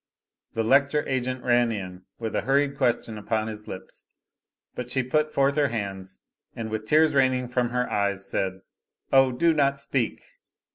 [0.53, 4.07] The lecture agent ran in, with a hurried question upon his lips;
[4.73, 6.23] but she put forth her hands,
[6.55, 8.61] and with the tears raining from her eyes, said:
[9.13, 10.23] "Oh, do not speak!